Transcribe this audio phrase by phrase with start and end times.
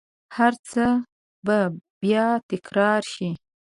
[0.37, 0.85] هرڅه
[1.45, 1.57] به
[2.01, 3.29] بیا تکرارشي